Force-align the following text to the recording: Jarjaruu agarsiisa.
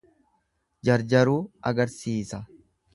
Jarjaruu 0.89 1.37
agarsiisa. 1.73 2.45